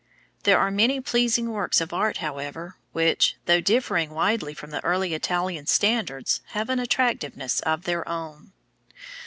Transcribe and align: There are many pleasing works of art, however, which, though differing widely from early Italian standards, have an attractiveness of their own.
There 0.45 0.57
are 0.57 0.71
many 0.71 0.99
pleasing 0.99 1.51
works 1.51 1.79
of 1.79 1.93
art, 1.93 2.17
however, 2.17 2.75
which, 2.91 3.35
though 3.45 3.61
differing 3.61 4.09
widely 4.09 4.55
from 4.55 4.73
early 4.73 5.13
Italian 5.13 5.67
standards, 5.67 6.41
have 6.55 6.71
an 6.71 6.79
attractiveness 6.79 7.59
of 7.59 7.83
their 7.83 8.09
own. 8.09 8.51